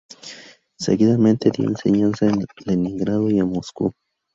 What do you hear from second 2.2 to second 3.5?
en Leningrado y en